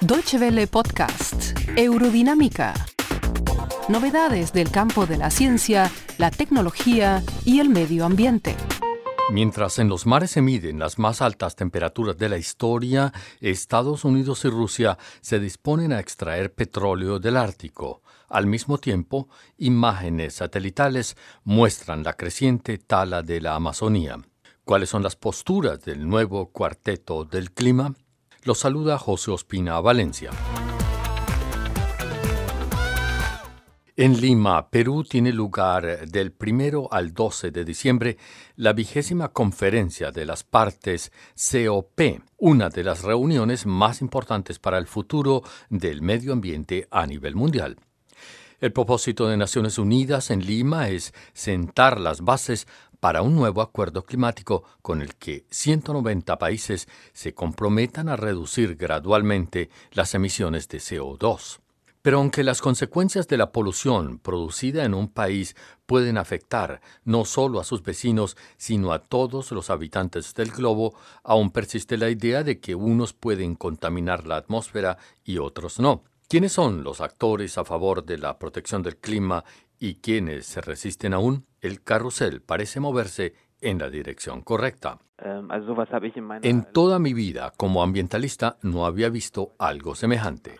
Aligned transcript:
Deutsche 0.00 0.38
Welle 0.38 0.68
Podcast, 0.68 1.58
Eurodinámica. 1.76 2.72
Novedades 3.88 4.52
del 4.52 4.70
campo 4.70 5.06
de 5.06 5.16
la 5.16 5.28
ciencia, 5.28 5.90
la 6.18 6.30
tecnología 6.30 7.24
y 7.44 7.58
el 7.58 7.70
medio 7.70 8.04
ambiente. 8.04 8.54
Mientras 9.32 9.80
en 9.80 9.88
los 9.88 10.06
mares 10.06 10.30
se 10.30 10.40
miden 10.40 10.78
las 10.78 11.00
más 11.00 11.20
altas 11.20 11.56
temperaturas 11.56 12.16
de 12.16 12.28
la 12.28 12.38
historia, 12.38 13.12
Estados 13.40 14.04
Unidos 14.04 14.44
y 14.44 14.50
Rusia 14.50 14.96
se 15.20 15.40
disponen 15.40 15.92
a 15.92 15.98
extraer 15.98 16.54
petróleo 16.54 17.18
del 17.18 17.36
Ártico. 17.36 18.02
Al 18.28 18.46
mismo 18.46 18.78
tiempo, 18.78 19.28
imágenes 19.58 20.34
satelitales 20.34 21.16
muestran 21.42 22.04
la 22.04 22.12
creciente 22.12 22.78
tala 22.78 23.22
de 23.22 23.40
la 23.40 23.56
Amazonía. 23.56 24.20
¿Cuáles 24.64 24.88
son 24.88 25.02
las 25.02 25.14
posturas 25.14 25.84
del 25.84 26.08
nuevo 26.08 26.46
cuarteto 26.46 27.26
del 27.26 27.50
clima? 27.52 27.94
Los 28.44 28.60
saluda 28.60 28.96
José 28.96 29.30
Ospina 29.30 29.78
Valencia. 29.80 30.30
En 33.94 34.18
Lima, 34.18 34.70
Perú, 34.70 35.04
tiene 35.04 35.34
lugar 35.34 36.08
del 36.08 36.32
primero 36.32 36.90
al 36.90 37.12
12 37.12 37.50
de 37.50 37.62
diciembre 37.66 38.16
la 38.56 38.72
vigésima 38.72 39.28
conferencia 39.28 40.10
de 40.10 40.24
las 40.24 40.44
partes 40.44 41.12
COP, 41.36 42.00
una 42.38 42.70
de 42.70 42.84
las 42.84 43.02
reuniones 43.02 43.66
más 43.66 44.00
importantes 44.00 44.58
para 44.58 44.78
el 44.78 44.86
futuro 44.86 45.42
del 45.68 46.00
medio 46.00 46.32
ambiente 46.32 46.88
a 46.90 47.06
nivel 47.06 47.36
mundial. 47.36 47.76
El 48.60 48.72
propósito 48.72 49.28
de 49.28 49.36
Naciones 49.36 49.76
Unidas 49.76 50.30
en 50.30 50.40
Lima 50.40 50.88
es 50.88 51.12
sentar 51.34 52.00
las 52.00 52.22
bases 52.22 52.66
para 53.04 53.20
un 53.20 53.36
nuevo 53.36 53.60
acuerdo 53.60 54.06
climático 54.06 54.64
con 54.80 55.02
el 55.02 55.16
que 55.16 55.44
190 55.50 56.38
países 56.38 56.88
se 57.12 57.34
comprometan 57.34 58.08
a 58.08 58.16
reducir 58.16 58.76
gradualmente 58.76 59.68
las 59.92 60.14
emisiones 60.14 60.68
de 60.68 60.78
CO2. 60.78 61.60
Pero 62.00 62.16
aunque 62.16 62.42
las 62.42 62.62
consecuencias 62.62 63.28
de 63.28 63.36
la 63.36 63.52
polución 63.52 64.18
producida 64.20 64.86
en 64.86 64.94
un 64.94 65.08
país 65.08 65.54
pueden 65.84 66.16
afectar 66.16 66.80
no 67.04 67.26
solo 67.26 67.60
a 67.60 67.64
sus 67.64 67.82
vecinos, 67.82 68.38
sino 68.56 68.90
a 68.90 69.00
todos 69.00 69.52
los 69.52 69.68
habitantes 69.68 70.32
del 70.32 70.50
globo, 70.50 70.94
aún 71.24 71.50
persiste 71.50 71.98
la 71.98 72.08
idea 72.08 72.42
de 72.42 72.58
que 72.58 72.74
unos 72.74 73.12
pueden 73.12 73.54
contaminar 73.54 74.26
la 74.26 74.36
atmósfera 74.36 74.96
y 75.26 75.36
otros 75.36 75.78
no. 75.78 76.04
¿Quiénes 76.26 76.52
son 76.52 76.82
los 76.82 77.02
actores 77.02 77.58
a 77.58 77.66
favor 77.66 78.02
de 78.02 78.16
la 78.16 78.38
protección 78.38 78.82
del 78.82 78.96
clima 78.96 79.44
y 79.78 79.96
quiénes 79.96 80.46
se 80.46 80.60
resisten 80.60 81.14
aún? 81.14 81.46
El 81.60 81.82
carrusel 81.82 82.42
parece 82.42 82.80
moverse 82.80 83.34
en 83.60 83.78
la 83.78 83.90
dirección 83.90 84.42
correcta. 84.42 84.98
Ähm, 85.18 85.48
En 86.42 86.64
toda 86.72 86.98
mi 86.98 87.14
vida 87.14 87.52
como 87.56 87.82
ambientalista 87.82 88.58
no 88.62 88.84
había 88.84 89.08
visto 89.08 89.54
algo 89.58 89.94
semejante. 89.94 90.56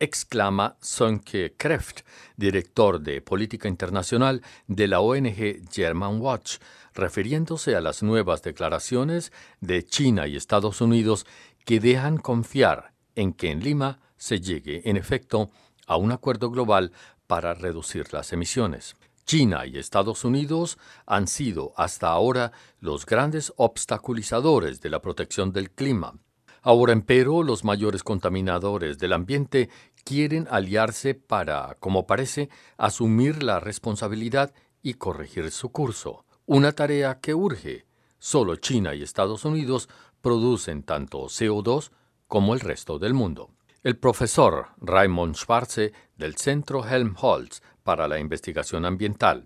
Exclama 0.00 0.76
Sönke 0.80 1.54
Kreft, 1.56 2.00
director 2.36 3.00
de 3.00 3.20
política 3.20 3.68
internacional 3.68 4.42
de 4.68 4.86
la 4.86 5.00
ONG 5.00 5.68
German 5.70 6.20
Watch, 6.20 6.58
refiriéndose 6.94 7.74
a 7.74 7.80
las 7.80 8.02
nuevas 8.02 8.42
declaraciones 8.42 9.32
de 9.60 9.84
China 9.84 10.26
y 10.26 10.36
Estados 10.36 10.80
Unidos 10.80 11.26
que 11.64 11.80
dejan 11.80 12.18
confiar 12.18 12.92
en 13.16 13.32
que 13.32 13.50
en 13.50 13.60
Lima 13.60 13.98
se 14.16 14.40
llegue, 14.40 14.88
en 14.88 14.96
efecto, 14.96 15.50
a 15.86 15.96
un 15.96 16.12
acuerdo 16.12 16.50
global 16.50 16.92
para 17.28 17.54
reducir 17.54 18.12
las 18.12 18.32
emisiones. 18.32 18.96
China 19.24 19.66
y 19.66 19.78
Estados 19.78 20.24
Unidos 20.24 20.78
han 21.06 21.28
sido 21.28 21.74
hasta 21.76 22.08
ahora 22.08 22.50
los 22.80 23.04
grandes 23.04 23.52
obstaculizadores 23.56 24.80
de 24.80 24.88
la 24.88 25.02
protección 25.02 25.52
del 25.52 25.70
clima. 25.70 26.18
Ahora, 26.62 26.94
empero, 26.94 27.42
los 27.42 27.62
mayores 27.62 28.02
contaminadores 28.02 28.98
del 28.98 29.12
ambiente 29.12 29.68
quieren 30.02 30.48
aliarse 30.50 31.14
para, 31.14 31.76
como 31.78 32.06
parece, 32.06 32.48
asumir 32.78 33.42
la 33.42 33.60
responsabilidad 33.60 34.54
y 34.82 34.94
corregir 34.94 35.50
su 35.50 35.70
curso. 35.70 36.24
Una 36.46 36.72
tarea 36.72 37.20
que 37.20 37.34
urge. 37.34 37.86
Solo 38.18 38.56
China 38.56 38.94
y 38.94 39.02
Estados 39.02 39.44
Unidos 39.44 39.90
producen 40.22 40.82
tanto 40.82 41.24
CO2 41.24 41.90
como 42.26 42.54
el 42.54 42.60
resto 42.60 42.98
del 42.98 43.12
mundo. 43.12 43.50
El 43.84 43.96
profesor 43.96 44.66
Raymond 44.80 45.36
Schwarze 45.36 45.92
del 46.16 46.34
Centro 46.34 46.84
Helmholtz 46.84 47.62
para 47.84 48.08
la 48.08 48.18
investigación 48.18 48.84
ambiental. 48.84 49.44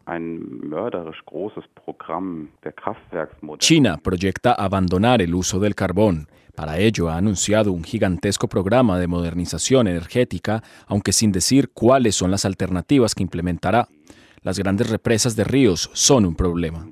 China 3.59 3.98
proyecta 4.03 4.53
abandonar 4.53 5.20
el 5.20 5.34
uso 5.34 5.60
del 5.60 5.75
carbón. 5.75 6.28
Para 6.56 6.78
ello 6.78 7.10
ha 7.10 7.19
anunciado 7.19 7.72
un 7.72 7.84
gigantesco 7.84 8.48
programa 8.48 8.98
de 8.98 9.06
modernización 9.06 9.87
energética, 9.87 10.62
aunque 10.87 11.12
sin 11.12 11.31
decir 11.31 11.70
cuáles 11.75 12.14
son 12.14 12.31
las 12.31 12.47
alternativas 12.47 13.14
que 13.14 13.22
implementará. 13.22 13.88
Las 14.41 14.59
grandes 14.59 14.88
represas 14.88 15.37
de 15.37 15.44
ríos 15.44 15.91
son 15.93 16.25
un 16.25 16.34
problema. 16.34 16.88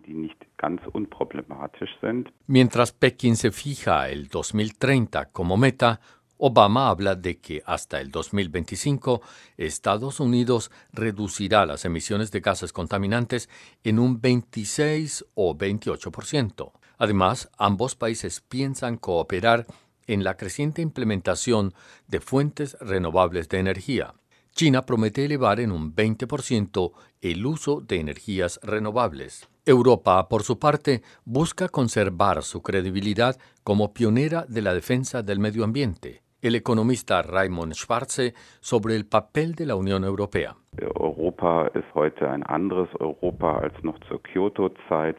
Mientras 2.46 2.92
Pekín 2.92 3.36
se 3.36 3.50
fija 3.50 4.10
el 4.10 4.28
2030 4.28 5.30
como 5.32 5.56
meta, 5.56 6.00
Obama 6.42 6.88
habla 6.88 7.16
de 7.16 7.38
que 7.38 7.62
hasta 7.66 8.00
el 8.00 8.10
2025 8.10 9.20
Estados 9.58 10.20
Unidos 10.20 10.70
reducirá 10.90 11.66
las 11.66 11.84
emisiones 11.84 12.30
de 12.30 12.40
gases 12.40 12.72
contaminantes 12.72 13.50
en 13.84 13.98
un 13.98 14.22
26 14.22 15.26
o 15.34 15.54
28%. 15.54 16.72
Además, 16.96 17.50
ambos 17.58 17.94
países 17.94 18.40
piensan 18.40 18.96
cooperar 18.96 19.66
en 20.06 20.24
la 20.24 20.38
creciente 20.38 20.80
implementación 20.80 21.74
de 22.08 22.20
fuentes 22.20 22.74
renovables 22.80 23.50
de 23.50 23.58
energía. 23.58 24.14
China 24.54 24.86
promete 24.86 25.26
elevar 25.26 25.60
en 25.60 25.70
un 25.70 25.94
20% 25.94 26.92
el 27.20 27.44
uso 27.44 27.82
de 27.82 28.00
energías 28.00 28.58
renovables. 28.62 29.46
Europa, 29.66 30.26
por 30.30 30.42
su 30.42 30.58
parte, 30.58 31.02
busca 31.26 31.68
conservar 31.68 32.42
su 32.42 32.62
credibilidad 32.62 33.38
como 33.62 33.92
pionera 33.92 34.46
de 34.48 34.62
la 34.62 34.72
defensa 34.72 35.22
del 35.22 35.38
medio 35.38 35.64
ambiente 35.64 36.22
el 36.42 36.54
economista 36.54 37.22
Raymond 37.22 37.74
Schwarze 37.74 38.34
sobre 38.60 38.96
el 38.96 39.06
papel 39.06 39.54
de 39.54 39.66
la 39.66 39.76
Unión 39.76 40.04
Europea. 40.04 40.56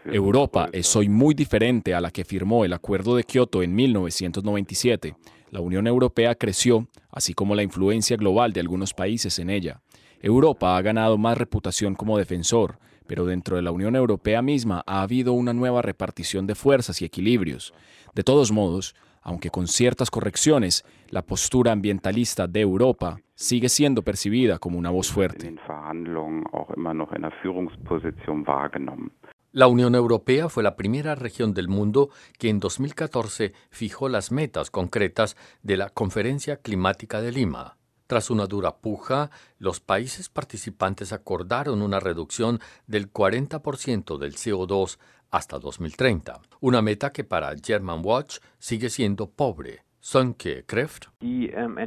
Europa 0.05 0.69
es 0.71 0.95
hoy 0.95 1.09
muy 1.09 1.33
diferente 1.33 1.93
a 1.93 2.01
la 2.01 2.11
que 2.11 2.25
firmó 2.25 2.65
el 2.65 2.73
Acuerdo 2.73 3.15
de 3.15 3.23
Kioto 3.23 3.61
en 3.61 3.75
1997. 3.75 5.15
La 5.51 5.59
Unión 5.59 5.85
Europea 5.85 6.35
creció, 6.35 6.87
así 7.11 7.33
como 7.33 7.55
la 7.55 7.63
influencia 7.63 8.17
global 8.17 8.53
de 8.53 8.61
algunos 8.61 8.93
países 8.93 9.37
en 9.39 9.49
ella. 9.49 9.81
Europa 10.21 10.77
ha 10.77 10.81
ganado 10.81 11.17
más 11.17 11.37
reputación 11.37 11.95
como 11.95 12.17
defensor, 12.17 12.77
pero 13.07 13.25
dentro 13.25 13.57
de 13.57 13.61
la 13.61 13.71
Unión 13.71 13.95
Europea 13.95 14.41
misma 14.41 14.83
ha 14.87 15.01
habido 15.01 15.33
una 15.33 15.53
nueva 15.53 15.81
repartición 15.81 16.47
de 16.47 16.55
fuerzas 16.55 17.01
y 17.01 17.05
equilibrios. 17.05 17.73
De 18.15 18.23
todos 18.23 18.51
modos, 18.51 18.95
aunque 19.21 19.49
con 19.49 19.67
ciertas 19.67 20.09
correcciones, 20.11 20.83
la 21.09 21.21
postura 21.21 21.71
ambientalista 21.71 22.47
de 22.47 22.61
Europa 22.61 23.19
sigue 23.35 23.69
siendo 23.69 24.03
percibida 24.03 24.59
como 24.59 24.77
una 24.77 24.89
voz 24.89 25.11
fuerte. 25.11 25.55
La 29.53 29.67
Unión 29.67 29.95
Europea 29.95 30.47
fue 30.47 30.63
la 30.63 30.77
primera 30.77 31.13
región 31.15 31.53
del 31.53 31.67
mundo 31.67 32.09
que 32.39 32.49
en 32.49 32.59
2014 32.59 33.53
fijó 33.69 34.07
las 34.07 34.31
metas 34.31 34.71
concretas 34.71 35.35
de 35.61 35.75
la 35.75 35.89
Conferencia 35.89 36.57
Climática 36.57 37.21
de 37.21 37.33
Lima. 37.33 37.77
Tras 38.07 38.29
una 38.29 38.45
dura 38.45 38.77
puja, 38.77 39.29
los 39.57 39.79
países 39.79 40.29
participantes 40.29 41.13
acordaron 41.13 41.81
una 41.81 41.99
reducción 41.99 42.59
del 42.87 43.11
40% 43.11 44.17
del 44.17 44.35
CO2 44.35 44.99
hasta 45.31 45.57
2030, 45.57 46.41
una 46.59 46.81
meta 46.81 47.11
que 47.11 47.23
para 47.23 47.55
German 47.61 48.01
Watch 48.03 48.37
sigue 48.59 48.89
siendo 48.89 49.29
pobre. 49.31 49.83
Sönke 50.01 50.63
Kreft. 50.65 51.09
Ähm, 51.21 51.77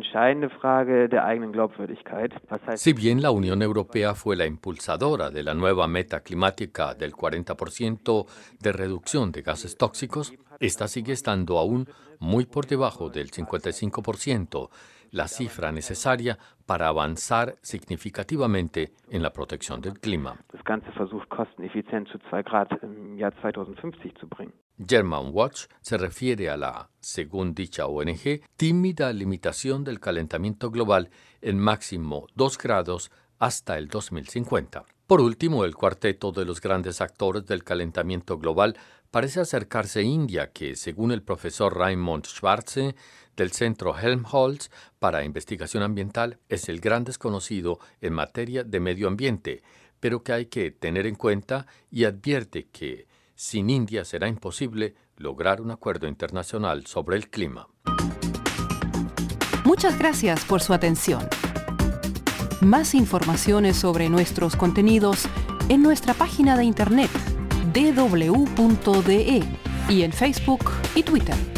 si 2.76 2.93
bien 2.93 3.20
la 3.20 3.31
Unión 3.32 3.61
Europea 3.61 4.14
fue 4.14 4.37
la 4.37 4.46
impulsadora 4.46 5.31
de 5.31 5.43
la 5.43 5.55
nueva 5.55 5.88
meta 5.88 6.20
climática 6.20 6.94
del 6.94 7.12
40% 7.12 8.26
de 8.61 8.72
reducción 8.72 9.32
de 9.32 9.43
gases 9.43 9.76
tóxicos, 9.76 10.32
esta 10.61 10.87
sigue 10.87 11.12
estando 11.12 11.58
aún 11.58 11.88
muy 12.20 12.46
por 12.46 12.66
debajo 12.66 13.11
del 13.11 13.32
55%, 13.32 14.70
la 15.11 15.26
cifra 15.26 15.72
necesaria 15.72 16.38
para 16.66 16.87
avanzar 16.88 17.56
significativamente 17.62 18.93
en 19.11 19.22
la 19.22 19.32
protección 19.32 19.81
del 19.81 19.99
clima. 19.99 20.37
German 24.79 25.31
Watch 25.32 25.67
se 25.81 25.97
refiere 25.97 26.50
a 26.50 26.56
la, 26.56 26.91
según 27.00 27.55
dicha 27.55 27.87
ONG, 27.87 28.43
tímida 28.56 29.12
limitación 29.12 29.85
del 29.85 30.00
calentamiento 30.00 30.71
global 30.71 31.11
en 31.41 31.59
máximo 31.59 32.26
2 32.35 32.59
grados 32.59 33.11
hasta 33.38 33.79
el 33.79 33.88
2050. 33.88 34.85
Por 35.06 35.21
último, 35.21 35.65
el 35.65 35.75
cuarteto 35.75 36.32
de 36.32 36.44
los 36.44 36.61
grandes 36.61 37.00
actores 37.00 37.44
del 37.47 37.62
calentamiento 37.62 38.38
global 38.38 38.76
parece 39.11 39.41
acercarse 39.41 40.00
a 40.00 40.03
India, 40.03 40.50
que, 40.50 40.75
según 40.75 41.12
el 41.12 41.23
profesor 41.23 41.76
Raymond 41.76 42.26
Schwarze 42.26 42.97
del 43.37 43.53
Centro 43.53 43.97
Helmholtz 43.97 44.71
para 44.99 45.25
Investigación 45.25 45.82
Ambiental, 45.82 46.38
es 46.49 46.69
el 46.69 46.81
gran 46.81 47.05
desconocido 47.05 47.79
en 48.00 48.12
materia 48.12 48.65
de 48.65 48.81
medio 48.81 49.06
ambiente, 49.06 49.62
pero 50.00 50.25
que 50.25 50.32
hay 50.32 50.47
que 50.47 50.71
tener 50.71 51.06
en 51.06 51.15
cuenta 51.15 51.67
y 51.91 52.05
advierte 52.05 52.67
que 52.73 53.06
sin 53.34 53.70
India 53.70 54.04
será 54.04 54.28
imposible 54.28 54.94
lograr 55.16 55.60
un 55.60 55.70
acuerdo 55.70 56.06
internacional 56.08 56.86
sobre 56.86 57.16
el 57.16 57.28
clima. 57.28 57.69
Muchas 59.64 59.98
gracias 59.98 60.44
por 60.44 60.60
su 60.60 60.75
atención. 60.75 61.26
Más 62.60 62.94
informaciones 62.94 63.76
sobre 63.76 64.08
nuestros 64.08 64.56
contenidos 64.56 65.26
en 65.69 65.82
nuestra 65.82 66.14
página 66.14 66.56
de 66.56 66.64
internet 66.64 67.10
www.de 67.75 69.42
y 69.88 70.02
en 70.02 70.12
Facebook 70.12 70.70
y 70.94 71.02
Twitter. 71.02 71.53